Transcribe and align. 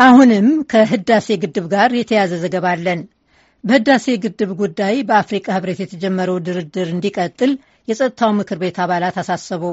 አሁንም 0.00 0.46
ከህዳሴ 0.70 1.36
ግድብ 1.42 1.64
ጋር 1.72 1.90
የተያዘ 1.98 2.32
ዘገባ 2.42 2.66
አለን። 2.74 3.00
በህዳሴ 3.64 4.06
ግድብ 4.24 4.50
ጉዳይ 4.60 4.96
በአፍሪቃ 5.08 5.46
ህብረት 5.56 5.78
የተጀመረው 5.82 6.36
ድርድር 6.46 6.88
እንዲቀጥል 6.92 7.52
የጸጥታው 7.88 8.30
ምክር 8.38 8.58
ቤት 8.62 8.76
አባላት 8.84 9.16
አሳሰቡ። 9.22 9.64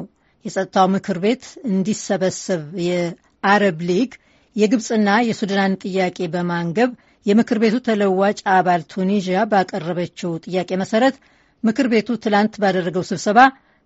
የጸጥታው 0.46 0.88
ምክር 0.96 1.18
ቤት 1.24 1.44
እንዲሰበሰብ 1.70 2.64
የአረብ 2.88 3.78
ሊግ 3.90 4.12
የግብፅና 4.56 5.10
የሱዳን 5.28 5.74
ጥያቄ 5.84 6.18
በማንገብ 6.34 6.92
የምክር 7.26 7.58
ቤቱ 7.64 7.76
ተለዋጭ 7.88 8.40
አባል 8.56 8.82
ቱኒዥያ 8.92 9.38
ባቀረበችው 9.52 10.34
ጥያቄ 10.46 10.72
መሰረት 10.82 11.16
ምክር 11.64 11.88
ቤቱ 11.94 12.18
ትላንት 12.24 12.56
ባደረገው 12.64 13.06
ስብሰባ 13.10 13.40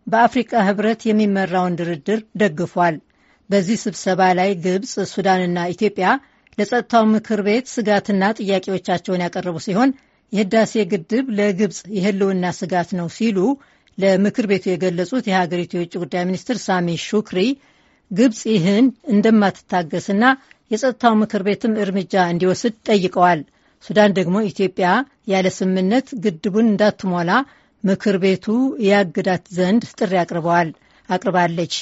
በአፍሪቃ 0.07 0.51
ህብረት 0.67 1.01
የሚመራውን 1.07 1.77
ድርድር 1.79 2.19
ደግፏል። 2.41 2.95
በዚህ 3.49 3.77
ስብሰባ 3.83 4.21
ላይ 4.39 4.49
ግብፅ፣ 4.63 4.93
ሱዳንና 5.13 5.59
ኢትዮጵያ 5.73 6.07
ለጸጥታው 6.57 7.03
ምክር 7.13 7.39
ቤት 7.47 7.65
ስጋትና 7.73 8.23
ጥያቄዎቻቸውን 8.39 9.23
ያቀረቡ 9.25 9.57
ሲሆን 9.65 9.91
የህዳሴ 10.33 10.73
ግድብ 10.91 11.27
ለግብፅ 11.37 11.77
የህልውና 11.95 12.45
ስጋት 12.59 12.89
ነው 12.99 13.07
ሲሉ 13.17 13.37
ለምክር 13.97 14.45
ቤቱ 14.51 14.65
የገለጹት 14.69 15.25
የሀገሪቱ 15.29 15.71
የውጭ 15.77 15.93
ጉዳይ 16.03 16.23
ሚኒስትር 16.29 16.57
ሳሚ 16.65 16.97
ሹክሪ 17.07 17.39
ግብፅ 18.11 18.41
ይህን 18.53 18.85
እንደማትታገስና 19.13 20.23
የጸጥታው 20.71 21.13
ምክር 21.21 21.41
ቤትም 21.47 21.73
እርምጃ 21.83 22.13
እንዲወስድ 22.33 22.75
ጠይቀዋል። 22.89 23.41
ሱዳን 23.83 24.15
ደግሞ 24.17 24.37
ኢትዮጵያ 24.49 24.87
ያለ 25.27 25.47
ስምምነት 25.57 26.07
ግድቡን 26.23 26.67
እንዳትሞላ 26.71 27.31
ምክር 27.83 28.15
ቤቱ 28.23 28.45
ያግዳት 28.87 29.45
ዘንድ 29.57 29.83
ጥሪ 29.99 30.13
አቅርበዋል 30.21 30.69
አቅርባለች። 31.09 31.75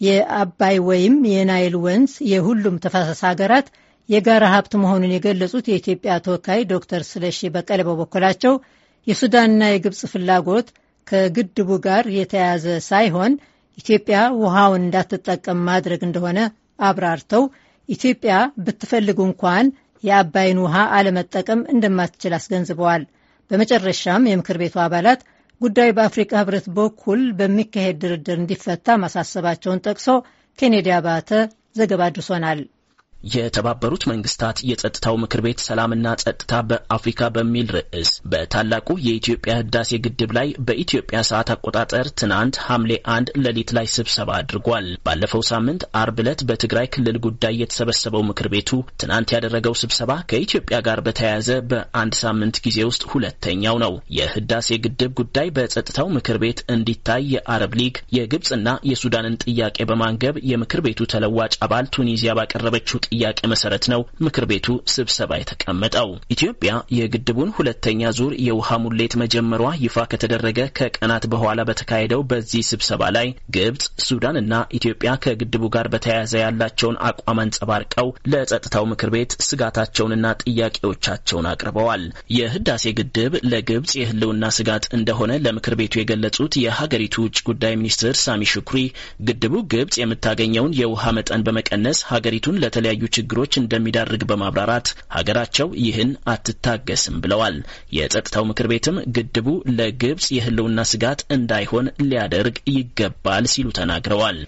የአባይ 0.00 0.76
ወይም 0.88 1.14
የናይል 1.32 1.74
ወንዝ 1.84 2.12
የሁሉም 2.32 2.80
ተፋሰስ 2.84 3.20
ሀገራት 3.28 3.68
የጋራ 4.08 4.44
ሀብት 4.52 4.72
መሆኑን 4.82 5.14
የገለጹት 5.14 5.66
የኢትዮጵያ 5.70 6.12
ተወካይ 6.26 6.60
ዶክተር 6.70 7.02
ስለሺ 7.08 7.40
በቀለ 7.54 7.80
በበኩላቸው 7.88 8.54
የሱዳንና 9.06 9.62
የግብፅ 9.70 10.00
ፍላጎት 10.12 10.68
ከግድቡ 11.06 11.70
ጋር 11.86 12.04
የተያያዘ 12.18 12.66
ሳይሆን 12.88 13.32
ኢትዮጵያ 13.78 14.18
ውሃውን 14.42 14.82
እንዳትጠቀም 14.84 15.60
ማድረግ 15.68 16.00
እንደሆነ 16.06 16.38
አብራርተው 16.80 17.44
ኢትዮጵያ 17.88 18.32
ብትፈልግ 18.64 19.18
እንኳን 19.26 19.66
የአባይን 20.04 20.58
ውሃ 20.64 20.76
አለመጠቀም 20.96 21.60
እንደማትችል 21.72 22.32
አስገንዝበዋል። 22.38 23.02
በመጨረሻም 23.50 24.28
የምክር 24.28 24.56
ቤቱ 24.62 24.76
አባላት 24.84 25.20
ጉዳዩ 25.60 25.90
በአፍሪካ 25.96 26.32
ሕብረት 26.40 26.66
በኩል 26.76 27.20
በሚካሄድ 27.38 27.96
ድርድር 28.02 28.38
እንዲፈታ 28.40 28.96
ማሳሰባቸውን 29.02 29.82
ጠቅሶ 29.86 30.06
ኬኔዲ 30.58 30.88
አባተ 30.96 31.30
ዘገባ 31.76 32.02
አድርሶናል። 32.08 32.60
የተባበሩት 33.34 34.02
መንግስታት 34.10 34.58
የጸጥታው 34.68 35.14
ምክር 35.22 35.40
ቤት 35.44 35.60
ሰላምና 35.64 36.08
ጸጥታ 36.22 36.60
በአፍሪካ 36.68 37.30
በሚል 37.36 37.68
ርዕስ 37.76 38.10
በታላቁ 38.30 38.96
የኢትዮጵያ 39.06 39.54
ህዳሴ 39.60 39.90
ግድብ 40.04 40.30
ላይ 40.38 40.48
በኢትዮጵያ 40.68 41.18
ሰዓት 41.30 41.48
አቆጣጠር 41.54 42.06
ትናንት 42.20 42.56
ሐምሌ 42.66 42.92
አንድ 43.14 43.30
ሌሊት 43.44 43.70
ላይ 43.78 43.86
ስብሰባ 43.94 44.30
አድርጓል። 44.38 44.86
ባለፈው 45.06 45.42
ሳምንት 45.50 45.82
አርብ 46.00 46.20
ዕለት 46.22 46.42
በትግራይ 46.48 46.86
ክልል 46.94 47.18
ጉዳይ 47.26 47.54
የተሰበሰበው 47.62 48.24
ምክር 48.28 48.48
ቤቱ 48.54 48.70
ትናንት 49.02 49.34
ያደረገው 49.36 49.76
ስብሰባ 49.82 50.12
ከኢትዮጵያ 50.30 50.78
ጋር 50.88 51.00
በተያያዘ 51.06 51.50
በአንድ 51.70 52.14
ሳምንት 52.22 52.56
ጊዜ 52.66 52.78
ውስጥ 52.90 53.02
ሁለተኛው 53.12 53.76
ነው። 53.84 53.92
የህዳሴ 54.18 54.80
ግድብ 54.84 55.12
ጉዳይ 55.20 55.50
በጸጥታው 55.56 56.08
ምክር 56.16 56.38
ቤት 56.42 56.60
እንዲታይ 56.74 57.22
የአረብ 57.34 57.74
ሊግ 57.80 57.96
የግብፅና 58.16 58.54
የሱዳንን 58.88 59.38
ጥያቄ 59.44 59.78
በማንገብ 59.90 60.36
የምክር 60.50 60.82
ቤቱ 60.86 61.02
ተለዋጭ 61.12 61.54
አባል 61.64 61.86
ቱኒዚያ 61.94 62.32
ባቀረበችው 62.38 62.96
ጥያቄ 63.18 63.40
መሰረት 63.52 63.84
ነው 63.92 64.00
ምክር 64.24 64.44
ቤቱ 64.50 64.66
ስብሰባ 64.94 65.30
የተቀመጠው። 65.38 66.08
ኢትዮጵያ 66.34 66.72
የግድቡን 66.98 67.50
ሁለተኛ 67.56 68.10
ዙር 68.18 68.32
የውሃ 68.46 68.78
ሙሌት 68.84 69.14
መጀመሯ 69.22 69.62
ይፋ 69.84 69.96
ከተደረገ 70.12 70.60
ከቀናት 70.78 71.24
በኋላ 71.32 71.60
በተካሄደው 71.68 72.22
በዚህ 72.30 72.62
ስብሰባ 72.70 73.02
ላይ 73.16 73.26
ግብጽ፣ 73.56 73.84
ሱዳን 74.06 74.36
እና 74.42 74.52
ኢትዮጵያ 74.78 75.10
ከግድቡ 75.24 75.64
ጋር 75.76 75.88
በተያያዘ 75.92 76.32
ያላቸውን 76.42 77.00
አቋም 77.08 77.40
አንጸባርቀው 77.44 78.08
ለጸጥታው 78.32 78.86
ምክር 78.92 79.10
ቤት 79.14 79.34
ስጋታቸውንና 79.48 80.24
ጥያቄዎቻቸውን 80.44 81.48
አቅርበዋል። 81.52 82.04
የህዳሴ 82.38 82.84
ግድብ 82.98 83.34
ለግብጽ 83.52 83.92
የህልውና 84.00 84.44
ስጋት 84.58 84.86
እንደሆነ 84.98 85.32
ለምክር 85.44 85.76
ቤቱ 85.80 85.94
የገለጹት 86.00 86.52
የሀገሪቱ 86.64 87.16
ውጭ 87.26 87.38
ጉዳይ 87.48 87.74
ሚኒስትር 87.80 88.14
ሳሚ 88.24 88.42
ሹክሪ 88.52 88.78
ግድቡ 89.28 89.54
ግብጽ 89.72 89.96
የምታገኘውን 90.00 90.76
የውሃ 90.78 91.04
መጠን 91.18 91.44
በመቀነስ 91.46 91.98
ሀገሪቱን 92.10 92.58
ለተለያዩ 92.62 92.97
ችግሮች 93.14 93.52
እንደሚዳርግ 93.60 94.22
በማብራራት 94.30 94.88
ሀገራቸው 95.16 95.68
ይህን 95.82 96.10
አትታገስም 96.32 97.16
ብለዋል። 97.24 97.56
የጸጥታው 97.98 98.46
ምክር 98.50 98.68
ቤትም 98.72 98.96
ግድቡ 99.16 99.46
ለግብጽ 99.78 100.26
የህልውና 100.36 100.86
ስጋት 100.92 101.20
እንዳይሆን 101.36 101.88
ሊያደርግ 102.04 102.56
ይገባል 102.70 103.46
ሲሉ 103.52 103.68
ተናግረዋል። 103.78 104.38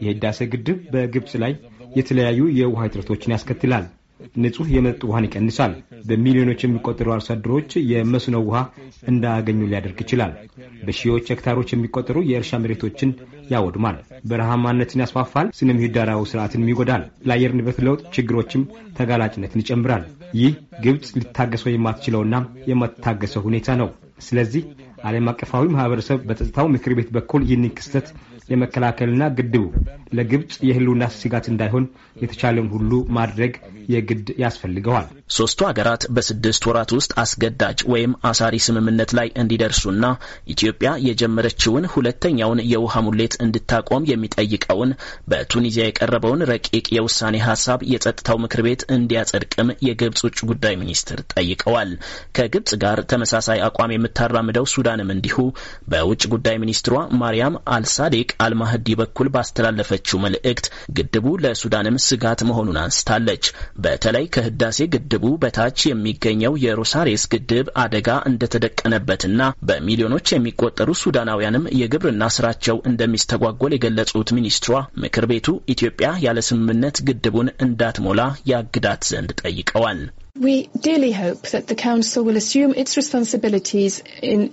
የህዳሴ 0.00 0.40
ግድብ 0.52 0.78
በግብጽ 0.92 1.32
ላይ 1.42 1.54
የተለያዩ 1.96 2.40
የውሃ 2.58 2.82
እጥረቶችን 2.88 3.34
ያስከትላል። 3.34 3.86
ንጹህ 4.42 4.68
የመጠጥ 4.74 5.02
ውሃን 5.08 5.26
ይቀንሳል። 5.26 5.72
በሚሊዮኖች 6.08 6.60
የሚቆጠሩ 6.64 7.08
አርሶ 7.14 7.28
አደሮች 7.34 7.70
የመስኖ 7.90 8.36
ውሃ 8.46 8.58
እንዳያገኙ 9.10 9.60
ሊያደርግ 9.70 9.98
ይችላል። 10.04 10.32
በሺዎች 10.86 11.30
ሄክታሮች 11.32 11.70
የሚቆጠሩ 11.72 12.18
የእርሻ 12.30 12.60
መሬቶችን 12.62 13.12
ያወድማል። 13.50 13.96
በረሃማነትን 14.30 15.02
ያስፋፋል። 15.04 15.48
ስነ 15.58 15.70
ምህዳራዊ 15.78 16.22
ስርዓትን 16.30 16.68
ይጎዳል። 16.70 17.04
ለአየር 17.28 17.54
ንብረት 17.58 17.80
ለውጥ 17.86 18.02
ችግሮችም 18.16 18.64
ተጋላጭነትን 18.98 19.62
ይጨምራል። 19.64 20.04
ይህ 20.34 20.52
ግብጽ 20.84 21.08
ሊታገሰው 21.18 21.72
የማትችለውና 21.72 22.34
የማትታገሰው 22.70 23.44
ሁኔታ 23.48 23.70
ነው። 23.80 23.88
ስለዚህ 24.20 24.62
ዓለም 25.04 25.28
አቀፋዊ 25.30 25.64
ማህበረሰብ 25.74 26.18
በጸጥታው 26.28 26.66
ምክር 26.72 26.92
ቤት 26.96 27.10
በኩል 27.16 27.42
ይህንን 27.46 27.72
ክስተት 27.76 28.08
የመከላከልና 28.50 29.24
ግድቡ 29.38 29.64
ለግብጽ 30.12 30.54
የህልውና 30.68 31.04
ስጋት 31.16 31.46
እንዳይሆን 31.50 31.84
የተቻለውን 32.22 32.70
ሁሉ 32.74 32.92
ማድረግ 33.16 33.52
የግድ 33.92 34.28
ያስፈልገዋል። 34.42 35.06
ሶስቱ 35.36 35.60
ሀገራት 35.68 36.02
በስድስት 36.14 36.62
ወራት 36.68 36.90
ውስጥ 36.96 37.12
አስገዳጅ 37.22 37.78
ወይም 37.92 38.12
አሳሪ 38.30 38.56
ስምምነት 38.66 39.10
ላይ 39.18 39.28
እንዲደርሱና 39.42 40.04
ኢትዮጵያ 40.54 40.90
የጀመረችውን 41.06 41.84
ሁለተኛውን 41.94 42.62
የውሃ 42.72 43.02
ሙሌት 43.06 43.34
እንድታቆም 43.44 44.08
የሚጠይቀውን 44.10 44.92
በቱኒዚያ 45.30 45.86
የቀረበውን 45.88 46.44
ረቂቅ 46.52 46.86
የውሳኔ 46.96 47.36
ሀሳብ 47.46 47.80
የጸጥታው 47.92 48.40
ምክር 48.44 48.62
ቤት 48.66 48.82
እንዲያጸድቅም 48.96 49.70
የግብጽ 49.88 50.22
ውጭ 50.28 50.38
ጉዳይ 50.50 50.76
ሚኒስትር 50.82 51.20
ጠይቀዋል። 51.34 51.92
ከግብጽ 52.36 52.72
ጋር 52.84 52.98
ተመሳሳይ 53.12 53.60
አቋም 53.68 53.94
የምታራምደው 53.94 54.66
ሱዳንም 54.74 55.14
እንዲሁ 55.16 55.38
በውጭ 55.90 56.22
ጉዳይ 56.34 56.56
ሚኒስትሯ 56.62 56.94
ማርያም 57.20 57.56
አልሳዴቅ 57.74 58.28
አልማህዲ 58.40 58.88
በኩል 59.00 59.28
ባስተላለፈችው 59.34 60.22
መልእክት 60.24 60.66
ግድቡ 60.96 61.26
ለሱዳንም 61.44 61.96
ስጋት 62.06 62.40
መሆኑን 62.48 62.80
አንስታለች። 62.82 63.44
በተለይ 63.84 64.26
ከህዳሴ 64.34 64.88
ግድቡ 64.94 65.24
በታች 65.42 65.78
የሚገኘው 65.86 66.54
የሮሳሬስ 66.64 67.24
ግድብ 67.34 67.68
አደጋ 67.82 68.08
እንደተደቀነበትና 68.30 69.38
በሚሊዮኖች 69.68 70.26
የሚቆጠሩ 70.32 70.90
ሱዳናውያንም 71.02 71.68
የግብርና 71.80 72.24
ስራቸው 72.36 72.78
እንደሚስተጓጎል 72.90 73.74
የገለጹት 73.74 74.30
ሚኒስትሯ 74.36 74.74
ምክር 75.02 75.26
ቤቱ 75.30 75.46
ኢትዮጵያ 75.74 76.10
ያለ 76.24 76.38
ስምምነት 76.48 76.98
ግድቡን 77.08 77.28
እንዳትሞላ 77.64 78.20
ያግዳት 78.50 79.02
ዘንድ 79.10 79.30
ጠይቀዋል። 79.42 80.00
We 80.36 80.68
dearly 80.80 81.10
hope 81.10 81.42
that 81.48 81.66
the 81.66 81.74
Council 81.74 82.22
will 82.24 82.36
assume 82.36 82.72
its 82.74 82.96
responsibilities 82.96 84.00
in 84.22 84.52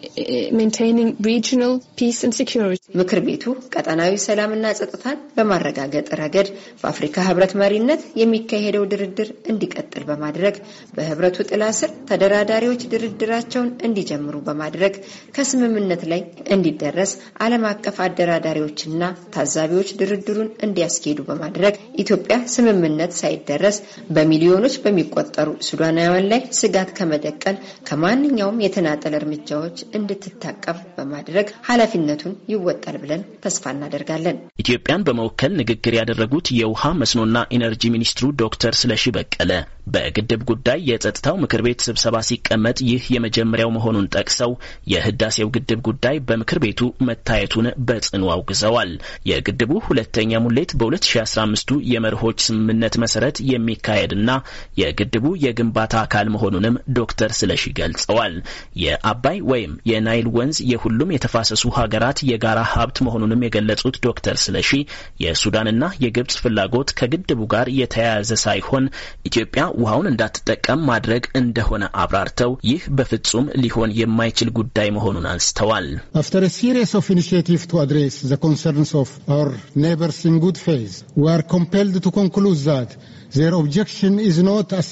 maintaining 0.51 1.17
regional 1.19 1.83
peace 1.95 2.23
and 2.23 2.33
security. 2.33 2.81
ምክር 2.99 3.19
ቤቱ 3.27 3.43
ቀጠናዊ 3.73 4.13
ሰላምና 4.25 4.65
ጸጥታን 4.79 5.17
በማረጋገጥ 5.35 6.07
ረገድ 6.21 6.47
በአፍሪካ 6.81 7.25
ህብረት 7.27 7.53
መሪነት 7.61 8.01
የሚካሄደው 8.21 8.85
ድርድር 8.93 9.29
እንዲቀጥል 9.53 10.03
በማድረግ 10.09 10.55
በህብረቱ 10.97 11.45
ጥላ 11.49 11.63
ስር 11.79 11.91
ተደራዳሪዎች 12.11 12.81
ድርድራቸውን 12.93 13.69
እንዲጀምሩ 13.89 14.35
በማድረግ 14.47 14.95
ከስምምነት 15.37 16.03
ላይ 16.13 16.23
እንዲደረስ 16.57 17.13
ዓለም 17.47 17.65
አቀፍ 17.73 17.99
አደራዳሪዎችና 18.07 19.01
ታዛቢዎች 19.37 19.91
ድርድሩን 20.01 20.51
እንዲያስኬዱ 20.67 21.19
በማድረግ 21.29 21.73
ኢትዮጵያ 22.05 22.37
ስምምነት 22.55 23.13
ሳይደረስ 23.21 23.79
በሚሊዮኖች 24.17 24.77
በሚቆጠሩ 24.85 25.47
ሱዳናውያን 25.67 26.27
ላይ 26.31 26.41
ስጋት 26.59 26.89
ከመደቀን 26.97 27.57
ከማንኛውም 27.87 28.61
የተናጠል 28.63 29.15
እርምጃዎች 29.19 29.77
እንድትታቀብ 29.99 30.79
በማድረግ 30.97 31.47
ኃላፊነቱን 31.69 32.35
ይወጣል 32.53 32.97
ብለን 33.03 33.23
ተስፋ 33.45 33.73
እናደርጋለን። 33.75 34.39
ኢትዮጵያን 34.63 35.05
በመወከል 35.07 35.53
ንግግር 35.61 35.95
ያደረጉት 35.99 36.49
የውሃ 36.59 36.93
መስኖና 37.01 37.47
ኢነርጂ 37.57 37.83
ሚኒስትሩ 37.95 38.27
ዶክተር 38.43 38.75
ስለሺ 38.81 39.05
በቀለ 39.17 39.51
በግድብ 39.87 40.41
ጉዳይ 40.49 40.79
የጸጥታው 40.89 41.35
ምክር 41.41 41.61
ቤት 41.65 41.79
ስብሰባ 41.87 42.15
ሲቀመጥ 42.27 42.77
ይህ 42.87 43.03
የመጀመሪያው 43.13 43.69
መሆኑን 43.75 44.09
ጠቅሰው 44.15 44.51
የህዳሴው 44.91 45.51
ግድብ 45.55 45.79
ጉዳይ 45.87 46.15
በምክር 46.27 46.59
ቤቱ 46.63 46.79
መታየቱን 47.07 47.67
በጽኑ 47.87 48.23
አውግዘዋል። 48.33 48.91
የግድቡ 49.29 49.71
ሁለተኛ 49.87 50.41
ሙሌት 50.45 50.71
በ2015ቱ 50.79 51.79
የመርሆች 51.91 52.39
ስምምነት 52.47 52.97
መሰረት 53.03 53.37
የሚካሄድና 53.51 54.29
የግድቡ 54.81 55.25
የግንባታ 55.45 55.95
አካል 56.03 56.27
መሆኑንም 56.35 56.75
ዶክተር 56.97 57.31
ስለሺ 57.39 57.63
ገልጸዋል። 57.79 58.35
የአባይ 58.83 59.39
ወይም 59.51 59.73
የናይል 59.91 60.27
ወንዝ 60.37 60.57
የሁሉም 60.71 61.13
የተፋሰሱ 61.15 61.63
ሀገራት 61.77 61.95
የጋራ 62.29 62.59
ሀብት 62.73 62.97
መሆኑንም 63.05 63.43
የገለጹት 63.45 63.95
ዶክተር 64.07 64.37
ስለሺ 64.43 64.71
የሱዳንና 65.23 65.83
የግብጽ 66.03 66.37
ፍላጎት 66.43 66.89
ከግድቡ 66.99 67.41
ጋር 67.53 67.67
የተያያዘ 67.79 68.31
ሳይሆን 68.43 68.85
ኢትዮጵያ 69.27 69.63
ውሃውን 69.81 70.09
እንዳትጠቀም 70.11 70.81
ማድረግ 70.89 71.23
እንደሆነ 71.39 71.83
አብራርተው 72.03 72.51
ይህ 72.71 72.83
በፍጹም 72.99 73.45
ሊሆን 73.63 73.93
የማይችል 73.99 74.49
ጉዳይ 74.59 74.89
መሆኑን 74.97 75.27
አንስተዋል። 75.33 75.87
After 76.21 76.41
a 76.49 76.51
series 76.59 76.93
of 76.99 77.11
initiatives 77.15 77.65
to 77.71 77.77
address 77.85 78.15
the 78.31 78.39
concerns 78.47 78.91
of 79.03 79.09
our 79.29 79.49
neighbors 79.85 80.19
in 80.29 80.35
good 80.45 80.59
faith, 80.67 80.95
we 81.15 81.29
are 81.35 81.43
compelled 81.55 81.97
to 82.05 82.11
conclude 82.11 82.59
that 82.71 82.89
their 83.37 83.53
objection 83.53 84.13
is 84.19 84.37
not 84.51 84.67
as 84.73 84.87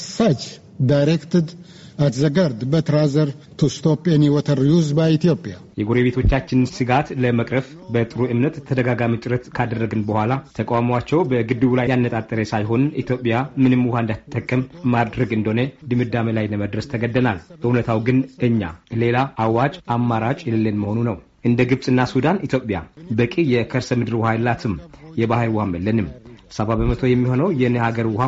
at 1.98 2.14
the 2.14 2.30
GERD, 2.30 2.70
but 2.70 2.90
rather 2.90 3.28
to 3.58 3.70
stop 3.70 4.08
any 4.08 4.30
water 4.30 4.56
use 4.68 4.90
by 4.94 5.08
Ethiopia. 5.10 5.58
የጎረቤቶቻችንን 5.80 6.70
ስጋት 6.76 7.08
ለመቅረፍ 7.24 7.66
በጥሩ 7.94 8.20
እምነት 8.34 8.56
ተደጋጋሚ 8.68 9.14
ጥረት 9.24 9.46
ካደረግን 9.56 10.02
በኋላ 10.08 10.34
ተቃውሟቸው 10.58 11.20
በግድቡ 11.32 11.72
ላይ 11.80 11.88
ያነጣጠረ 11.92 12.40
ሳይሆን 12.52 12.84
ኢትዮጵያ 13.02 13.36
ምንም 13.64 13.84
ውሃ 13.88 14.02
እንዳትጠቀም 14.04 14.62
ማድረግ 14.94 15.32
እንደሆነ 15.38 15.62
ድምዳሜ 15.92 16.36
ላይ 16.38 16.48
ለመድረስ 16.54 16.90
ተገደናል። 16.94 17.40
እውነታው 17.66 18.02
ግን 18.08 18.20
እኛ 18.50 18.62
ሌላ 19.04 19.18
አዋጭ 19.46 19.76
አማራጭ 19.98 20.40
የሌለን 20.48 20.80
መሆኑ 20.84 21.00
ነው። 21.10 21.18
እንደ 21.46 21.62
ግብፅና 21.72 22.02
ሱዳን 22.14 22.42
ኢትዮጵያ 22.48 22.78
በቂ 23.20 23.34
የከርሰ 23.54 23.92
ምድር 24.02 24.16
ውሃ 24.22 24.32
የላትም። 24.38 24.76
የባህር 25.22 25.52
ውሃም 25.56 25.76
የለንም። 25.78 26.08
ሰባ 26.52 26.72
በመቶ 26.80 27.04
የሚሆነው 27.10 27.50
የኔ 27.62 27.76
ሀገር 27.86 28.08
ውሃ 28.14 28.24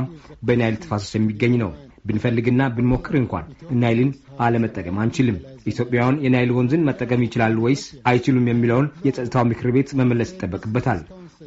በናይል 0.47 0.77
ተፋሰስ 0.83 1.11
የሚገኝ 1.17 1.53
ነው። 1.63 1.71
ብንፈልግና 2.05 2.61
ብንሞክር 2.75 3.15
እንኳን 3.19 3.45
ናይልን 3.81 4.09
አለመጠቀም 4.39 4.99
አንችልም። 5.03 5.37
ኢትዮጵያውያን 5.71 6.19
የናይል 6.25 6.51
ወንዝን 6.57 6.85
መጠቀም 6.89 7.25
ይችላሉ 7.25 7.57
ወይስ 7.65 7.83
አይችሉም 8.09 8.49
የሚለውን 8.49 8.87
የጸጥታው 9.07 9.45
ምክር 9.51 9.69
ቤት 9.77 9.91
መመለስ 9.99 10.31
ይጠበቅበታል። 10.33 11.01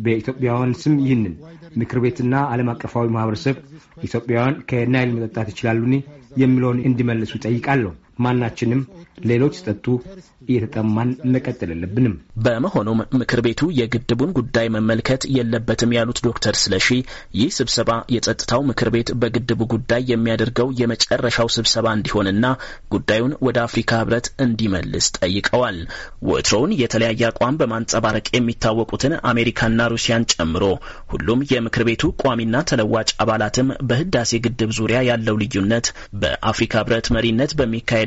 በኢትዮጵያውያን 0.04 0.76
ስም 0.82 0.94
ይህንን 1.04 1.34
ምክር 1.80 1.98
ቤትና 2.04 2.34
ዓለም 2.52 2.70
አቀፋዊ 2.72 3.06
ማህበረሰብ 3.14 3.56
ኢትዮጵያውያን 4.02 4.58
ከናይል 4.70 5.10
መጠጣት 5.16 5.48
ይችላሉን 5.52 5.94
የሚለውን 6.36 6.78
እንዲመልሱ 6.88 7.32
ጠይቃለሁ። 7.44 7.92
ማናችንም 8.20 8.82
ሌሎች 9.24 9.54
ሲጠጡ 9.58 9.86
እየተጠማን 10.48 11.10
መቀጠል 11.32 11.70
የለብንም። 11.72 12.14
በመሆኑም 12.44 13.00
ምክር 13.20 13.40
ቤቱ 13.46 13.62
የግድቡን 13.78 14.30
ጉዳይ 14.38 14.66
መመልከት 14.76 15.22
የለበትም 15.36 15.94
ያሉት 15.96 16.18
ዶክተር 16.26 16.54
ስለሺ 16.62 16.86
ይህ 17.38 17.50
ስብሰባ 17.58 17.90
የጸጥታው 18.14 18.62
ምክር 18.70 18.88
ቤት 18.94 19.10
በግድቡ 19.22 19.60
ጉዳይ 19.74 20.02
የሚያደርገው 20.12 20.68
የመጨረሻው 20.80 21.50
ስብሰባ 21.56 21.86
እንዲሆንና 21.98 22.46
ጉዳዩን 22.94 23.34
ወደ 23.46 23.58
አፍሪካ 23.66 24.00
ሕብረት 24.00 24.28
እንዲመልስ 24.44 25.08
ጠይቀዋል። 25.18 25.78
ወትሮውን 26.30 26.74
የተለያየ 26.80 27.22
አቋም 27.30 27.58
በማንጸባረቅ 27.60 28.26
የሚታወቁትን 28.32 29.14
አሜሪካና 29.30 29.88
ሩሲያን 29.94 30.28
ጨምሮ 30.34 30.64
ሁሉም 31.12 31.46
የምክር 31.52 31.84
ቤቱ 31.88 32.12
ቋሚና 32.22 32.56
ተለዋጭ 32.70 33.10
አባላትም 33.22 33.68
በህዳሴ 33.88 34.40
ግድብ 34.44 34.70
ዙሪያ 34.78 34.98
ያለው 35.10 35.38
ልዩነት 35.42 35.86
በአፍሪካ 36.20 36.74
ሕብረት 36.80 37.06
መሪነት 37.14 37.52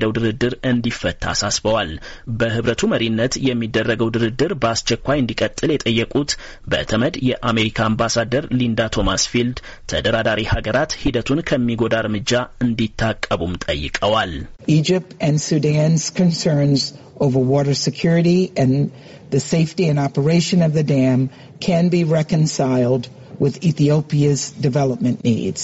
በሚካሄደው 0.03 0.13
ድርድር 0.17 0.53
እንዲፈታ 0.69 1.23
አሳስበዋል። 1.33 1.91
በህብረቱ 2.39 2.81
መሪነት 2.93 3.33
የሚደረገው 3.47 4.09
ድርድር 4.15 4.51
በአስቸኳይ 4.61 5.17
እንዲቀጥል 5.21 5.69
የጠየቁት 5.73 6.31
በተመድ 6.71 7.15
የአሜሪካ 7.29 7.77
አምባሳደር 7.89 8.45
ሊንዳ 8.59 8.79
ቶማስ 8.95 9.23
ፊልድ 9.31 9.57
ተደራዳሪ 9.91 10.41
ሀገራት 10.53 10.91
ሂደቱን 11.03 11.41
ከሚጎዳ 11.49 11.93
እርምጃ 12.03 12.31
እንዲታቀቡም 12.65 13.55
ጠይቀዋል። 13.67 14.33
Egypt 14.79 15.11
and 15.27 15.37
Sudan's 15.47 16.05
concerns 16.13 16.81
over 17.25 17.41
water 17.55 17.75
security 17.87 18.39
and 18.57 18.73
the 19.33 19.41
safety 19.53 19.85
and 19.91 19.99
operation 19.99 20.59
of 20.67 20.71
the 20.73 20.85
dam 20.95 21.19
can 21.61 21.85
be 21.89 22.01
reconciled 22.19 23.05
with 23.43 23.55
Ethiopia's 23.63 24.43
development 24.67 25.17
needs. 25.25 25.63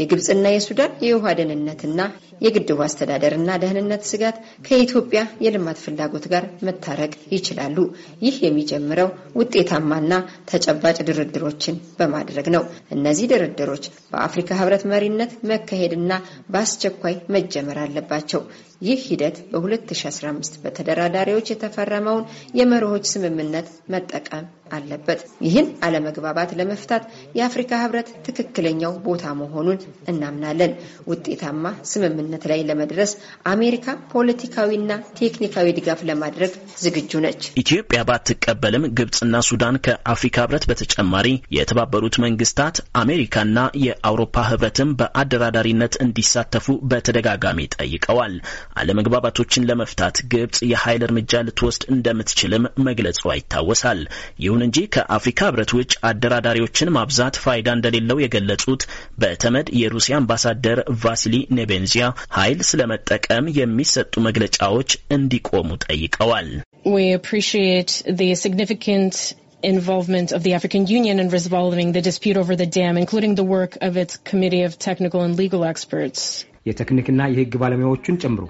የግብፅና 0.00 0.46
የሱዳን 0.52 0.92
የውሃ 1.06 1.28
ደህንነትና 1.38 2.00
የግድቡ 2.40 2.78
አስተዳደርና 2.84 3.50
ደህንነት 3.62 4.02
ስጋት 4.10 4.36
ከኢትዮጵያ 4.66 5.20
የልማት 5.44 5.78
ፍላጎት 5.84 6.26
ጋር 6.32 6.44
መታረቅ 6.66 7.12
ይችላሉ። 7.34 7.76
ይህ 8.22 8.36
የሚጀምረው 8.44 9.08
ውጤታማና 9.40 10.12
ተጨባጭ 10.50 10.96
ድርድሮችን 11.08 11.76
በማድረግ 11.98 12.48
ነው። 12.56 12.64
እነዚህ 12.96 13.30
ድርድሮች 13.32 13.84
በአፍሪካ 14.12 14.58
ህብረት 14.60 14.84
መሪነት 14.92 15.32
መካሄድና 15.50 16.12
በአስቸኳይ 16.48 17.16
መጀመር 17.30 17.78
አለባቸው። 17.84 18.42
ይህ 18.80 19.00
ሂደት 19.08 19.36
በ2015 19.52 20.60
በተደራዳሪዎች 20.62 21.50
የተፈረመውን 21.50 22.28
የመርሆች 22.54 23.04
ስምምነት 23.12 23.68
መጠቀም 23.88 24.44
አለበት። 24.72 25.20
ይህን 25.46 25.66
አለመግባባት 25.86 26.50
ለመፍታት 26.58 27.02
የአፍሪካ 27.38 27.72
ህብረት 27.82 28.08
ትክክለኛው 28.26 28.92
ቦታ 29.06 29.34
መሆኑን 29.40 29.78
እናምናለን። 30.12 30.72
ውጤታማ 31.08 31.64
ስምምነት 31.92 32.44
ላይ 32.50 32.60
ለመድረስ 32.68 33.12
አሜሪካ 33.52 33.86
ፖለቲካዊና 34.12 34.90
ቴክኒካዊ 35.18 35.66
ድጋፍ 35.78 36.02
ለማድረግ 36.10 36.52
ዝግጁ 36.82 37.12
ነች። 37.24 37.42
ኢትዮጵያ 37.62 38.00
ባትቀበልም 38.08 38.86
ግብጽና 38.98 39.34
ሱዳን 39.48 39.80
ከአፍሪካ 39.86 40.36
ህብረት 40.44 40.66
በተጨማሪ 40.70 41.26
የተባበሩት 41.58 42.18
መንግስታት፣ 42.24 42.76
አሜሪካና 43.00 43.56
የአውሮፓ 43.84 44.36
ህብረትም 44.50 44.94
በአደራዳሪነት 45.00 45.94
እንዲሳተፉ 46.04 46.66
በተደጋጋሚ 46.90 47.46
ጠይቀዋል። 47.76 48.34
አለመግባባቶችን 48.80 49.66
ለመፍታት 49.68 50.16
ግብጽ 50.32 50.58
የኃይል 50.70 51.02
እርምጃ 51.06 51.40
ልትወስድ 51.46 51.84
እንደምትችልም 51.94 52.64
መግለጿ 52.88 53.22
ይታወሳል። 53.38 54.00
ይሁን 54.44 54.64
እንጂ 54.66 54.78
ከአፍሪካ 54.96 55.40
ህብረት 55.48 55.72
ውጭ 55.78 55.92
አደራዳሪዎችን 56.10 56.92
ማብዛት 56.96 57.38
ፋይዳ 57.44 57.68
እንደሌለው 57.78 58.22
የገለጹት 58.24 58.84
በተመድ 59.22 59.68
የሩሲያ 59.80 60.16
አምባሳደር 60.20 60.80
ቫሲሊ 61.04 61.36
ኔቤንዚያ 61.58 62.06
ኃይል 62.38 62.62
ስለመጠቀም 62.70 63.52
የሚሰጡ 63.60 64.14
መግለጫዎች 64.28 64.90
እንዲቆሙ 65.18 65.68
ጠይቀዋል። 65.86 66.50
We 66.88 67.06
appreciate 67.12 67.90
the 68.12 68.28
significant 68.36 69.14
involvement 69.62 70.32
of 70.32 70.42
the 70.42 70.54
African 70.54 70.86
Union 70.88 71.18
in 71.18 71.28
resolving 71.30 71.92
the 71.92 72.00
dispute 72.00 72.36
over 72.36 72.54
the 72.54 72.66
dam, 72.68 72.96
including 72.96 73.34
the 73.34 73.44
work 73.46 73.76
of 73.80 73.96
its 73.96 74.16
committee 74.18 74.62
of 74.62 74.78
technical 74.80 75.22
and 75.22 75.36
legal 75.36 75.64
experts. 75.64 76.20
የቴክኒክና 76.68 77.20
የህግ 77.32 77.52
ባለሙያዎችን 77.60 78.18
ጨምሮ 78.22 78.42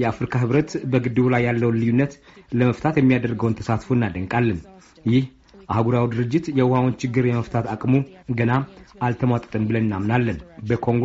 የአፍሪካ 0.00 0.34
ህብረት 0.42 0.70
በግድቡ 0.92 1.26
ላይ 1.34 1.42
ያለውን 1.48 1.78
ልዩነት 1.80 2.12
ለመፍታት 2.52 2.96
የሚያደርገውን 2.98 3.56
ተሳትፎ 3.58 3.90
እናደንቃለን። 3.96 4.60
ይህ 5.04 5.24
አህጉራዊ 5.68 6.06
ድርጅት 6.12 6.46
የውሃውን 6.58 6.96
ችግር 7.02 7.24
የመፍታት 7.28 7.66
አቅሙ 7.74 7.92
ገና 8.38 8.52
አልተሟጠጠም 9.06 9.66
ብለን 9.68 9.84
እናምናለን። 9.86 10.38
በኮንጎ 10.68 11.04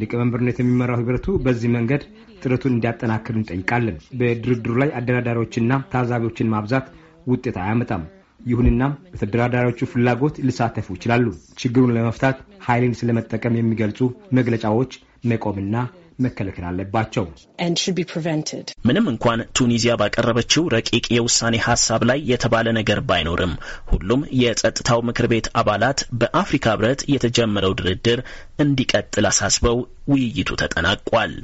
ሊቀመንበርነት 0.00 0.58
የሚመራው 0.60 0.98
ህብረቱ 1.00 1.26
በዚህ 1.44 1.70
መንገድ 1.74 2.02
ጥረቱን 2.42 2.74
እንዲያጠናክር 2.74 3.34
እንጠይቃለን። 3.36 3.96
በድርድሩ 4.20 4.74
ላይ 4.82 4.90
አደራዳሪዎችና 4.98 5.72
ታዛቢዎችን 5.92 6.52
ማብዛት 6.54 6.86
ውጤት 7.26 7.56
አያመጣም። 7.62 8.02
ይሁንና 8.40 8.82
በተደራዳሪዎቹ 9.12 9.86
ፍላጎት 9.92 10.36
ሊሳተፉ 10.46 10.86
ይችላሉ። 10.96 11.26
ችግሩን 11.60 11.94
ለመፍታት 11.96 12.36
ኃይልን 12.66 12.96
ስለመጠቀም 13.00 13.58
የሚገልጹ 13.58 14.00
መግለጫዎች 14.38 14.92
መቆምና 15.24 15.76
መከልከል 16.18 16.64
አለባቸው። 16.68 17.24
and 17.58 17.74
should 17.76 17.96
be 17.96 18.06
prevented. 18.06 18.64
ምንም 18.88 19.06
እንኳን 19.12 19.40
ቱኒዚያ 19.58 19.92
ባቀረበችው 20.00 20.68
ረቂቅ 20.74 21.04
የውሳኔ 21.16 21.56
ሀሳብ 21.66 22.02
ላይ 22.10 22.20
የተባለ 22.32 22.66
ነገር 22.78 23.00
ባይኖርም 23.08 23.54
ሁሉም 23.92 24.22
የጸጥታው 24.42 25.02
ምክር 25.08 25.28
ቤት 25.32 25.48
አባላት 25.62 26.00
በአፍሪካ 26.20 26.66
ህብረት 26.74 27.02
የተጀመረው 27.14 27.74
ድርድር 27.80 28.20
እንዲቀጥል 28.64 29.28
አሳስበው 29.30 29.78
ውይይቱ 30.12 30.50
ተጠናቋል። 30.62 31.34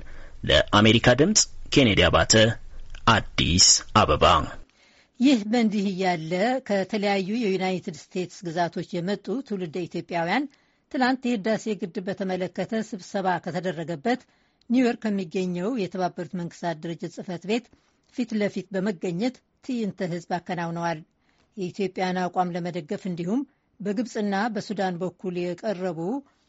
ለአሜሪካ 0.44 1.08
ድምፅ 1.20 1.42
ኬኔዲ 1.74 2.00
አባተ 2.08 2.34
አዲስ 3.10 3.66
አበባ። 4.00 4.24
ይህ 5.20 5.40
በእንዲህ 5.52 5.86
እያለ 5.90 6.32
ከተለያዩ 6.68 7.30
የዩናይትድ 7.40 7.96
ስቴትስ 8.02 8.38
ግዛቶች 8.46 8.88
የመጡ 8.96 9.26
ትውልደ 9.48 9.76
ኢትዮጵያውያን 9.86 10.44
ትናንት 10.92 11.22
የህዳሴ 11.26 11.64
ግድብ 11.80 12.04
በተመለከተ 12.08 12.80
ስብሰባ 12.88 13.26
ከተደረገበት 13.44 14.20
ኒውዮርክ 14.70 15.00
ከሚገኘው 15.04 15.70
የተባበሩት 15.80 16.34
መንግስታት 16.40 16.80
ድርጅት 16.82 17.12
ጽህፈት 17.16 17.44
ቤት 17.50 17.64
ፊት 18.14 18.30
ለፊት 18.40 18.66
በመገኘት 18.74 19.36
ትዕይንተ 19.64 20.08
ህዝብ 20.12 20.30
አከናውነዋል። 20.36 21.00
የኢትዮጵያን 21.56 22.20
አቋም 22.22 22.52
ለመደገፍ 22.54 23.02
እንዲሁም 23.10 23.40
በግብፅና 23.80 24.34
በሱዳን 24.54 24.98
በኩል 25.02 25.34
የቀረቡ 25.40 26.00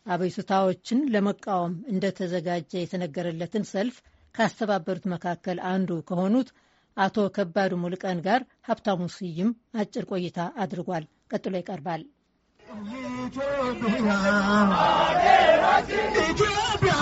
አቤቱታዎችን 0.06 1.00
ለመቃወም 1.14 1.74
እንደተዘጋጀ 1.92 2.72
የተነገረለትን 2.80 3.68
ሰልፍ 3.72 3.98
ካስተባበሩት 4.36 5.06
መካከል 5.14 5.58
አንዱ 5.72 6.00
ከሆኑት 6.10 6.50
አቶ 6.98 7.18
ከባዱ 7.36 7.74
ሙልቀን 7.84 8.20
ጋር 8.26 8.42
ሀብታሙ 8.70 9.02
ስዩም 9.16 9.52
አጭር 9.82 10.06
ቆይታ 10.12 10.50
አድርጓል። 10.64 11.06
ቀጥሎ 11.32 11.54
ይቀርባል። 11.60 12.04
Ethiopia, 13.24 14.18
Ethiopia, 16.32 16.96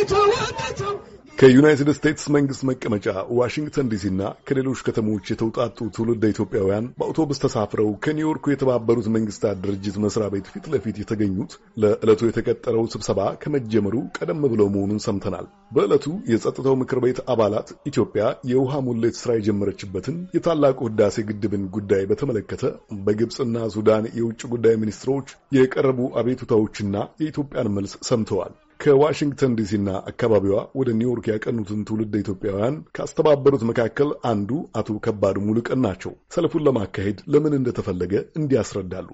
Ethiopia, 0.00 1.13
ከዩናይትድ 1.38 1.88
ስቴትስ 1.96 2.24
መንግስት 2.34 2.62
መቀመጫ 2.68 3.06
ዋሽንግተን 3.38 3.88
ዲሲና 3.92 4.20
ከሌሎች 4.48 4.80
ከተሞች 4.86 5.30
የተውጣጡ 5.30 5.78
ትውልደ 5.94 6.28
ኢትዮጵያውያን 6.32 6.84
በአውቶቡስ 6.98 7.40
ተሳፍረው 7.44 7.88
ከኒውዮርኩ 8.04 8.52
የተባበሩት 8.52 9.08
መንግስታት 9.16 9.56
ድርጅት 9.64 9.96
መስሪያ 10.04 10.28
ቤት 10.34 10.46
ፊት 10.52 10.66
ለፊት 10.74 10.96
የተገኙት 11.02 11.52
ለዕለቱ 11.82 12.20
የተቀጠረው 12.28 12.86
ስብሰባ 12.94 13.26
ከመጀመሩ 13.42 13.94
ቀደም 14.18 14.42
ብለው 14.52 14.68
መሆኑን 14.74 15.04
ሰምተናል። 15.06 15.46
በዕለቱ 15.76 16.06
የጸጥታው 16.32 16.76
ምክር 16.82 17.00
ቤት 17.04 17.20
አባላት 17.34 17.70
ኢትዮጵያ 17.90 18.22
የውሃ 18.52 18.82
ሙሌት 18.86 19.18
ስራ 19.22 19.32
የጀመረችበትን 19.38 20.18
የታላቁ 20.36 20.80
ህዳሴ 20.88 21.24
ግድብን 21.28 21.64
ጉዳይ 21.76 22.04
በተመለከተ 22.10 22.62
በግብፅና 23.06 23.66
ሱዳን 23.74 24.06
የውጭ 24.20 24.42
ጉዳይ 24.54 24.76
ሚኒስትሮች 24.82 25.28
የቀረቡ 25.58 26.12
አቤቱታዎችና 26.20 26.94
የኢትዮጵያን 27.20 27.74
መልስ 27.76 27.94
ሰምተዋል። 28.06 28.54
ከዋሽንግተን 28.84 29.52
ዲሲና 29.58 29.90
አካባቢዋ 30.10 30.56
ወደ 30.78 30.88
ኒውዮርክ 30.98 31.26
ያቀኑትን 31.30 31.84
ትውልድ 31.88 32.14
ኢትዮጵያውያን 32.18 32.74
ካስተባበሩት 32.96 33.62
መካከል 33.68 34.10
አንዱ 34.30 34.50
አቶ 34.78 34.96
ከባዱ 35.06 35.36
ሙሉቀን 35.46 35.80
ናቸው። 35.84 36.12
ሰልፉን 36.34 36.64
ለማካሄድ 36.66 37.20
ለምን 37.34 37.56
እንደተፈለገ 37.58 38.12
እንዲያስረዳሉ። 38.40 39.08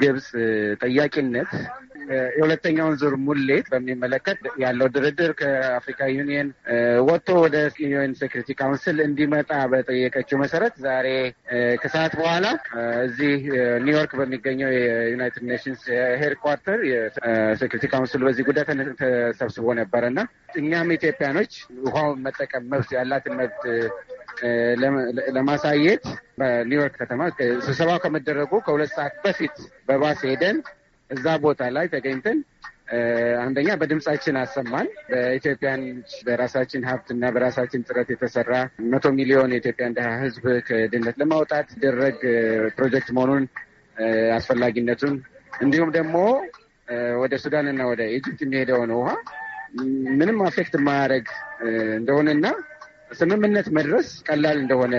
ግብፅ 0.00 0.28
ጠያቂነት 0.82 1.52
የሁለተኛውን 2.32 2.94
ዙር 3.00 3.14
ሙሌት 3.26 3.66
በሚመለከት 3.72 4.38
ያለው 4.62 4.88
ድርድር 4.94 5.32
ከአፍሪካ 5.40 6.00
ዩኒየን 6.16 6.48
ወጥቶ 7.08 7.28
ወደ 7.44 7.56
UN 7.82 8.12
Security 8.20 8.50
Council 8.60 8.98
እንዲመጣ 9.06 9.50
በጠየቀችው 9.72 10.40
መሰረት 10.42 10.74
ዛሬ 10.86 11.08
ከሰዓት 11.82 12.14
በኋላ 12.20 12.46
እዚህ 13.06 13.34
ኒውዮርክ 13.84 14.14
በሚገኘው 14.20 14.70
የ 14.76 14.93
United 14.93 15.44
Nations 15.52 15.82
headquarter 16.22 16.80
የ 16.92 17.10
Security 17.10 17.84
Council 17.92 18.24
በዚህ 18.28 18.46
ጉዳይ 18.48 18.66
ተሰብስቦ 19.02 19.66
ነበረ 19.80 20.02
እና 20.12 20.20
እኛም 20.60 20.94
ኢትዮጵያኖች 20.96 21.52
ውሃውን 21.86 22.20
መጠቀም 22.26 22.66
መብት 22.72 22.90
ያላትን 22.98 23.36
መብት 23.40 23.62
ለማሳየት 25.36 26.04
በኒውዮርክ 26.38 26.94
ከተማ 27.00 27.22
ስብሰባው 27.66 27.98
ከመደረጉ 28.04 28.52
ከሁለት 28.66 28.92
ሰዓት 28.96 29.16
በፊት 29.24 29.56
በባስ 29.88 30.20
ሄደን 30.30 30.56
እዛ 31.12 31.26
ቦታ 31.44 31.62
ላይ 31.76 31.86
ተገኝተን 31.92 32.38
አንደኛ 33.42 33.68
በድምጻችን 33.80 34.36
አሰማን። 34.40 34.88
በኢትዮጵያን 35.10 35.82
በራሳችን 36.26 36.82
ሀብትና 36.88 37.30
በራሳችን 37.34 37.84
ጥረት 37.88 38.08
የተሰራ 38.12 38.52
መቶ 38.92 39.12
ሚሊዮን 39.18 39.52
የኢትዮጵያን 39.54 39.94
ድሃ 39.98 40.08
ሕዝብ 40.22 40.46
ከድህነት 40.68 41.16
ለማውጣት 41.22 41.68
ደረግ 41.84 42.18
ፕሮጀክት 42.76 43.10
መሆኑን 43.16 43.46
አስፈላጊነቱን 44.36 45.14
እንዲሁም 45.62 45.90
ደግሞ 45.96 46.16
ወደ 47.22 47.34
ሱዳንና 47.42 47.82
ወደ 47.90 48.02
Egypt 48.16 48.40
የሚሄደውን 48.44 48.92
ውሃ 48.98 49.10
ምንም 50.18 50.38
affect 50.46 50.74
የማያደርግ 50.78 51.28
እንደሆነና 51.98 52.46
ስምምነት 53.18 53.66
መድረስ 53.76 54.08
ቀላል 54.28 54.58
እንደሆነ 54.62 54.94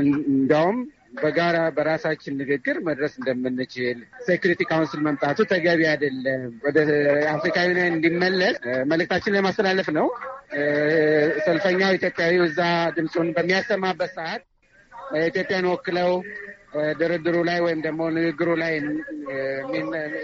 እንዲያውም 0.00 0.78
በጋራ 1.16 1.56
በራሳችን 1.76 2.36
ንግግር 2.40 2.76
መድረስ 2.88 3.12
እንደምንችል 3.18 3.98
Security 4.26 4.62
Council 4.70 5.00
መምጣቱ 5.06 5.38
ተገቢ 5.52 5.80
አይደለም፣ 5.92 6.42
ወደ 6.66 6.78
አፍሪካ 7.34 7.56
ዩኒየን 7.68 7.94
እንዲመለስ 7.94 8.56
መልእክታችን 8.92 9.36
ለማስተላለፍ 9.36 9.88
ነው። 9.98 10.08
ሰልፈኛው 11.46 11.94
ኢትዮጵያዊ 11.98 12.34
እዛ 12.46 12.60
ድምፁን 12.96 13.30
በሚያሰማበት 13.36 14.12
ሰዓት 14.18 14.42
ኢትዮጵያን 15.26 15.66
ወክለው 15.72 16.12
ድርድሩ 17.00 17.36
ላይ 17.48 17.58
ወይም 17.66 17.80
ደግሞ 17.86 18.02
ንግግሩ 18.16 18.48
ላይ 18.62 18.72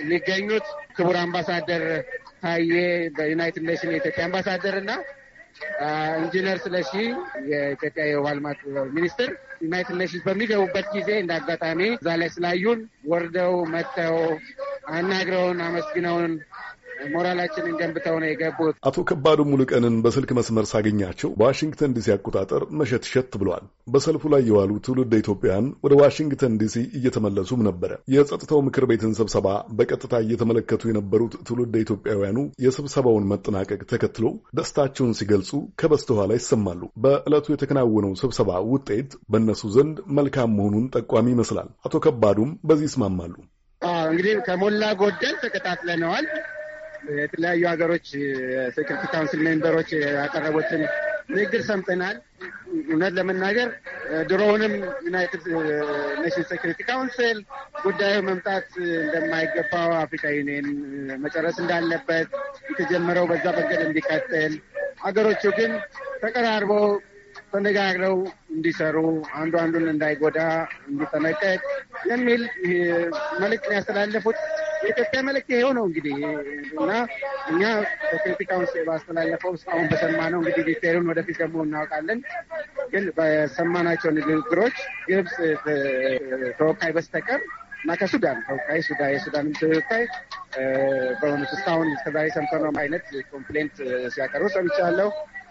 የሚገኙት 0.00 0.66
ክቡር 0.96 1.16
አምባሳደር 1.22 1.84
ታዬ 2.42 2.70
በ 3.16 3.28
United 3.28 3.64
Nation 3.68 3.92
የኢትዮጵያ 3.92 4.24
አምባሳደር 4.28 4.76
እና 4.82 4.92
ኢንጂነር 6.22 6.56
ስለሺ 6.64 6.90
የኢትዮጵያ 7.50 8.04
የውሃ 8.08 8.30
ልማት 8.38 8.60
ሚኒስትር 8.96 9.30
United 9.64 9.96
Nations 10.00 10.24
በሚገቡበት 10.26 10.86
ጊዜ 10.96 11.10
እንደ 11.20 11.32
አጋጣሚ 11.38 11.80
እዛ 11.96 12.08
ላይ 12.20 12.30
ስላዩን 12.36 12.80
ወርደው 13.12 13.54
መጥተው 13.74 14.16
አናግረውን 14.92 15.60
አመስግነውን 15.66 16.32
ሞራላችንን 17.12 17.76
ገንብተው 17.80 18.16
ነው 18.22 18.28
የገቡት። 18.28 18.76
አቶ 18.88 19.04
ከባዱ 19.10 19.40
ሙሉቀንን 19.50 19.94
በስልክ 20.04 20.30
መስመር 20.38 20.66
ሳገኛቸው 20.72 21.30
በዋሽንግተን 21.38 21.94
ዲሲ 21.96 22.08
አቆጣጠር 22.14 22.62
መሸት 22.80 23.04
ሸት 23.12 23.32
ብለዋል። 23.40 23.64
በሰልፉ 23.92 24.22
ላይ 24.34 24.42
የዋሉ 24.48 24.72
ትውልደ 24.86 25.12
ኢትዮጵያውያን 25.22 25.68
ወደ 25.84 25.92
ዋሽንግተን 26.02 26.56
ዲሲ 26.62 26.76
እየተመለሱም 26.98 27.62
ነበረ። 27.68 27.92
የጸጥታው 28.14 28.60
ምክር 28.66 28.86
ቤትን 28.90 29.16
ስብሰባ 29.18 29.46
በቀጥታ 29.78 30.14
እየተመለከቱ 30.24 30.82
የነበሩት 30.90 31.34
ትውልደ 31.48 31.74
ኢትዮጵያውያኑ 31.84 32.36
የስብሰባውን 32.64 33.28
መጠናቀቅ 33.32 33.80
ተከትሎ 33.92 34.26
ደስታቸውን 34.58 35.16
ሲገልጹ 35.20 35.50
ከበስተኋላ 35.82 36.32
ይሰማሉ። 36.38 36.70
በዕለቱ 37.04 37.46
የተከናወነው 37.52 38.14
ስብሰባ 38.22 38.50
ውጤት 38.72 39.10
በእነሱ 39.32 39.62
ዘንድ 39.76 39.96
መልካም 40.18 40.54
መሆኑን 40.58 40.86
ጠቋሚ 40.96 41.26
ይመስላል። 41.34 41.70
አቶ 41.86 41.96
ከባዱም 42.04 42.52
በዚህ 42.68 42.88
ይስማማሉ። 42.90 43.34
እንግዲህ 44.08 44.34
ከሞላ 44.46 44.82
ጎደል 45.00 45.36
ተከታትለነዋል። 45.42 46.26
የተለያዩ 47.20 47.62
ሀገሮች 47.70 48.06
የ 48.54 48.64
Security 48.64 49.04
Council 49.12 49.40
member 49.46 49.73
ኦች 49.73 49.90
ያቀረቡትን 50.16 50.82
ንግግር 51.30 51.62
ሰምተናል። 51.68 52.16
እውነት 52.86 53.12
ለመናገር 53.18 53.68
ድሮውንም 54.30 54.74
United 55.06 55.44
Nations 56.22 56.48
Security 56.52 56.80
Council 56.88 57.38
ጉዳዩ 57.84 58.16
መምጣት 58.28 58.68
እንደማይገባው 58.96 59.90
አፍሪካ 60.00 60.32
ዩኒየን 60.38 60.68
መጨረስ 61.24 61.56
እንዳለበት 61.62 62.28
የተጀመረው 62.70 63.26
በዛ 63.32 63.44
መንገድ 63.58 63.82
እንዲቀጥል 63.86 64.54
ሀገሮቹ 65.04 65.42
ግን 65.58 65.72
ተቀራርበው 66.22 66.86
ተነጋግረው 67.52 68.16
እንዲሰሩ 68.54 68.96
አንዱ 69.34 69.54
አንዱን 69.62 69.86
እንዳይጎዳ 69.92 70.38
እንዲጠነቀቅ 70.88 71.60
የሚል 72.10 72.42
መልዕክት 73.42 73.70
ያስተላለፉት። 73.76 74.38
የኢትዮጵያ 74.82 75.20
መልዕክት 75.26 75.50
ይሄው 75.54 75.70
ነው 75.78 75.84
እንግዲህ 75.88 76.16
እና 76.76 76.90
እኛ 77.52 77.62
በ 78.02 78.10
Security 78.10 78.42
Council 78.50 78.84
ባስተላለፈው 78.88 79.52
እስካሁን 79.58 79.88
በሰማነው 79.92 80.40
እንግዲህ 80.42 80.64
detail 80.70 80.93
ኡን 80.93 81.08
ወደፊት 81.12 81.38
ደግሞ 81.42 81.64
እናውቃለን። 81.66 82.20
ግን 82.92 83.04
በሰማናቸው 83.18 84.10
ንግግሮች 84.18 84.76
ግብጽ 85.08 85.36
ተወካይ 86.58 86.92
በስተቀር 86.96 87.40
እና 87.82 87.92
ከሱዳን 88.00 88.38
ተወካይ 88.48 88.80
ሱዳ 88.86 89.02
የሱዳንም 89.12 89.54
ተወካይ 89.60 90.04
በእውነቱ 91.20 91.52
እስካሁን 91.56 91.88
እስከዛሬ 91.94 92.26
ሰምተነው 92.34 92.72
አይነት 92.82 93.04
complaint 93.32 93.76
ሲያቀርቡ 94.14 94.48
ሰምቻለሁ። 94.56 95.08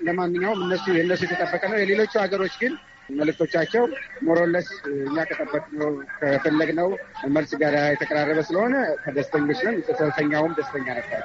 ለማንኛውም 0.08 0.62
እነሱ 0.66 0.86
የእነሱ 0.94 1.22
የተጠበቀ 1.26 1.64
ነው። 1.72 1.78
የሌሎቹ 1.82 2.14
ሀገሮች 2.24 2.54
ግን 2.62 2.74
መልእክቶቻቸው 3.10 3.84
more 4.22 4.40
or 4.40 4.49
less 4.49 4.68
እኛ 5.02 5.18
ከጠበቅነው 5.30 5.90
ከፈለግነው 6.18 6.90
መልስ 7.36 7.54
ጋር 7.62 7.76
የተቀራረበ 7.86 8.42
ስለሆነ 8.50 8.76
ከደስተኞች 9.04 9.62
ነን። 9.68 9.78
ሰልፈኛውም 10.00 10.56
ደስተኛ 10.60 10.88
ነበር። 11.00 11.24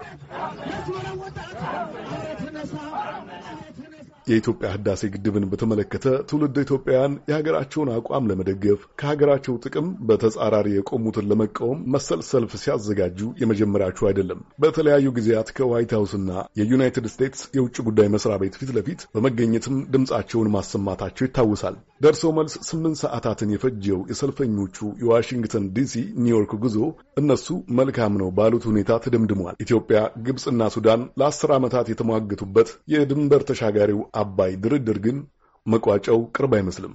የኢትዮጵያ 4.27 4.69
ህዳሴ 4.73 5.03
ግድብን 5.15 5.45
በተመለከተ 5.51 6.07
ትውልድ 6.29 6.57
ኢትዮጵያውያን 6.63 7.13
የሀገራቸውን 7.31 7.91
አቋም 7.97 8.29
ለመደገፍ 8.31 8.81
ከሀገራቸው 9.01 9.55
ጥቅም 9.65 9.89
በተጻራሪ 10.09 10.69
የቆሙትን 10.77 11.29
ለመቃወም 11.31 11.83
መሰል 11.95 12.23
ሰልፍ 12.31 12.53
ሲያዘጋጁ 12.63 13.21
የመጀመሪያቸው 13.43 14.07
አይደለም። 14.11 14.41
በተለያዩ 14.63 15.13
ጊዜያት 15.19 15.51
ከዋይት 15.59 15.93
ሀውስና 15.97 16.31
የዩናይትድ 16.61 17.07
ስቴትስ 17.15 17.43
የውጭ 17.57 17.77
ጉዳይ 17.89 18.09
መስሪያ 18.15 18.39
ቤት 18.43 18.57
ፊት 18.61 18.73
ለፊት 18.77 19.03
በመገኘትም 19.17 19.77
ድምፃቸውን 19.95 20.53
ማሰማታቸው 20.57 21.27
ይታወሳል። 21.27 21.77
ደርሶ 22.01 22.25
መልስ 22.37 22.55
ስምንት 22.69 22.99
ሰዓታትን 23.03 23.53
የፈጀው 23.53 24.01
የሰልፈኞቹ 24.11 24.77
የዋሽንግተን 25.03 25.65
ዲሲ 25.77 25.95
ኒውዮርክ 26.25 26.53
ጉዞ 26.65 26.77
እነሱ 27.21 27.47
መልካም 27.79 28.15
ነው 28.21 28.29
ባሉት 28.37 28.65
ሁኔታ 28.71 28.99
ተደምድሟል። 29.05 29.57
ኢትዮጵያ፣ 29.65 29.99
ግብፅና 30.27 30.63
ሱዳን 30.75 31.01
ለአስር 31.21 31.51
ዓመታት 31.57 31.87
የተሟገቱበት 31.91 32.69
የድንበር 32.93 33.43
ተሻጋሪው 33.49 34.01
አባይ 34.17 34.53
ድርድር 34.57 34.99
ግን 34.99 35.17
መቋጫው 35.67 36.21
ቅርብ 36.37 36.53
አይመስልም። 36.55 36.95